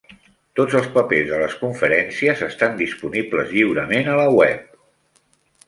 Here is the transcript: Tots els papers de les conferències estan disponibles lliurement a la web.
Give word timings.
Tots 0.59 0.77
els 0.79 0.87
papers 0.95 1.27
de 1.31 1.41
les 1.41 1.57
conferències 1.59 2.41
estan 2.47 2.81
disponibles 2.81 3.55
lliurement 3.59 4.13
a 4.15 4.19
la 4.25 4.27
web. 4.41 4.69